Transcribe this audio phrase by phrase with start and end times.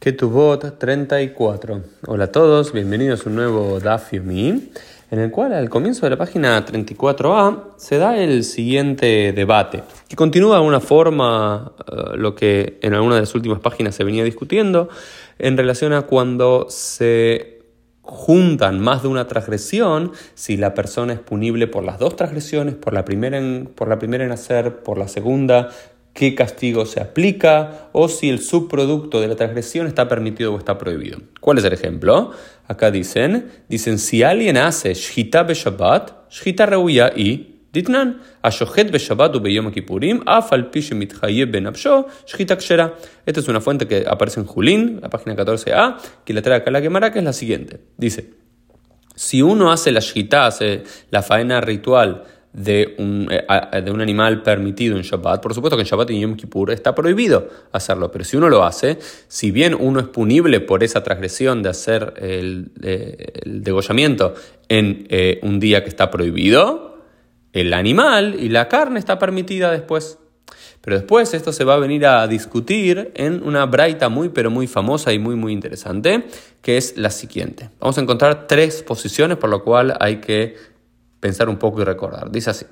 [0.00, 1.82] Ketubot 34.
[2.06, 4.70] Hola a todos, bienvenidos a un nuevo Daf en
[5.10, 10.52] el cual al comienzo de la página 34a se da el siguiente debate, que continúa
[10.52, 14.88] de alguna forma eh, lo que en alguna de las últimas páginas se venía discutiendo
[15.38, 17.60] en relación a cuando se
[18.00, 22.94] juntan más de una transgresión, si la persona es punible por las dos transgresiones, por
[22.94, 25.68] la primera en, por la primera en hacer, por la segunda
[26.20, 30.76] qué castigo se aplica o si el subproducto de la transgresión está permitido o está
[30.76, 31.18] prohibido.
[31.40, 32.32] ¿Cuál es el ejemplo?
[32.68, 38.98] Acá dicen, dicen si alguien hace shita be Shabbat, shita reuya y Ditnan, Ashohet be
[38.98, 42.96] Shabbat u beyom kippurim, afal pishe mitchayeb ben absho, shita kshera.
[43.24, 46.70] Esta es una fuente que aparece en Julín, la página 14a, que la trae acá
[46.70, 47.80] la quemara, que es la siguiente.
[47.96, 48.34] Dice,
[49.14, 54.42] si uno hace la shita, hace la faena ritual de un, eh, de un animal
[54.42, 58.24] permitido en Shabbat, por supuesto que en Shabbat y Yom Kippur está prohibido hacerlo, pero
[58.24, 62.72] si uno lo hace, si bien uno es punible por esa transgresión de hacer el,
[62.82, 64.34] eh, degollamiento
[64.68, 66.98] en eh, un día que está prohibido,
[67.52, 70.18] el animal y la carne está permitida después.
[70.80, 74.66] Pero después esto se va a venir a discutir en una braita muy pero muy
[74.66, 76.24] famosa y muy muy interesante,
[76.62, 77.68] que es la siguiente.
[77.80, 80.56] Vamos a encontrar tres posiciones por lo cual hay que
[81.20, 82.30] pensar un poco y recordar.
[82.30, 82.66] Dice así.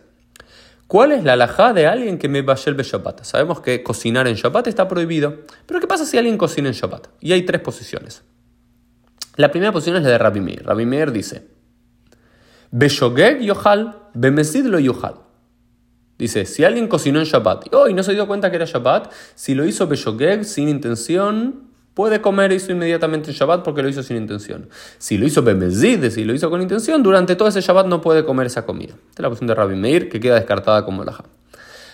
[0.88, 3.22] ¿Cuál es la alajá de alguien que me vaya el Shabbat?
[3.22, 5.42] Sabemos que cocinar en Shabbat está prohibido.
[5.66, 7.08] Pero ¿qué pasa si alguien cocina en Shabbat?
[7.20, 8.22] Y hay tres posiciones.
[9.36, 10.64] La primera posición es la de Rabbi Meir.
[10.64, 11.46] Rabbi Meir dice,
[12.70, 15.16] Beshogeg yohal, bemesid lo yohal.
[16.18, 19.12] Dice, si alguien cocinó en Shabbat y oh, no se dio cuenta que era Shabbat,
[19.34, 21.67] si lo hizo Beshogeg sin intención,
[21.98, 24.68] puede comer eso inmediatamente en Shabbat porque lo hizo sin intención.
[24.98, 28.24] Si lo hizo Bemezid, si lo hizo con intención, durante todo ese Shabbat no puede
[28.24, 28.94] comer esa comida.
[28.94, 31.24] Esta es la posición de Rabbi Meir que queda descartada como laja.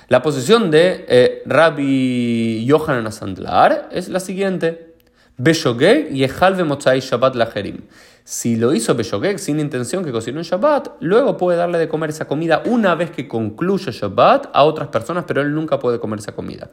[0.08, 4.93] La posición de eh, Rabbi Yohanan Asandlar es la siguiente.
[5.36, 6.24] Beshogeg y
[6.64, 7.82] Motzai Shabbat Lajerim.
[8.22, 12.10] Si lo hizo Beshogeg sin intención que cocinó en Shabbat, luego puede darle de comer
[12.10, 16.20] esa comida una vez que concluye Shabbat a otras personas, pero él nunca puede comer
[16.20, 16.70] esa comida.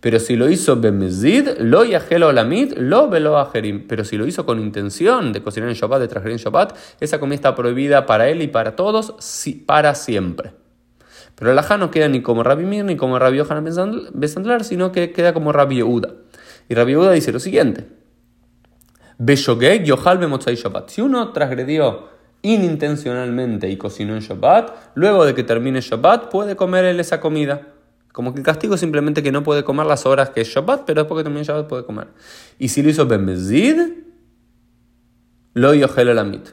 [0.00, 3.88] Pero si lo hizo Bemezid, lo yajelo lamid, lo velo ajerim.
[3.88, 7.18] Pero si lo hizo con intención de cocinar en Shabbat, de transgredir en Shabbat, esa
[7.18, 9.14] comida está prohibida para él y para todos
[9.66, 10.52] para siempre.
[11.34, 13.64] Pero el ajá no queda ni como Rabbi Mir ni como Rabbi Yohanan
[14.14, 16.14] Besandlar, sino que queda como Rabbi Yehuda.
[16.68, 17.86] Y Rabbi Yehuda dice lo siguiente.
[19.18, 20.90] Shabbat.
[20.90, 22.08] Si uno transgredió
[22.42, 27.68] inintencionalmente y cocinó en Shabbat, luego de que termine Shabbat puede comer él esa comida.
[28.12, 30.84] Como que el castigo es simplemente que no puede comer las horas que es Shabbat,
[30.86, 32.08] pero después que termine Shabbat puede comer.
[32.58, 33.80] Y si lo hizo Bemezid,
[35.54, 36.48] lo yohel elamit.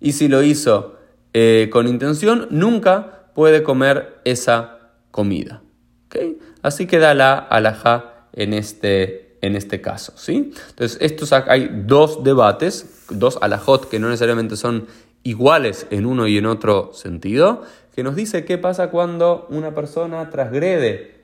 [0.00, 0.96] Y si lo hizo
[1.32, 5.62] eh, con intención, nunca puede comer esa comida.
[6.06, 6.38] ¿Okay?
[6.62, 10.12] Así queda la alajá en este, en este caso.
[10.16, 10.52] ¿sí?
[10.70, 14.86] Entonces, estos, hay dos debates, dos alajot que no necesariamente son
[15.22, 17.62] iguales en uno y en otro sentido,
[17.94, 21.14] que nos dice qué pasa cuando una persona transgrede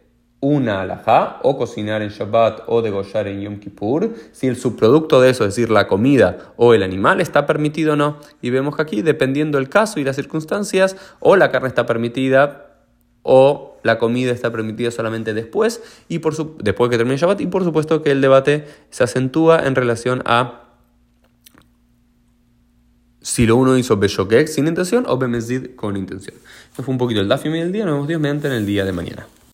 [0.42, 5.30] una alajá, o cocinar en Shabbat o degollar en Yom Kippur, si el subproducto de
[5.30, 8.16] eso, es decir, la comida o el animal, está permitido o no.
[8.40, 12.69] Y vemos que aquí, dependiendo del caso y las circunstancias, o la carne está permitida
[13.22, 17.46] o la comida está permitida solamente después, y por su, después que termine Shabbat, y
[17.46, 20.64] por supuesto que el debate se acentúa en relación a
[23.22, 26.36] si lo uno hizo Beshokek sin intención o Bemezid con intención.
[26.70, 27.84] Esto fue un poquito el Dafim del día.
[27.84, 29.26] Nos vemos Dios mediante en el día de mañana.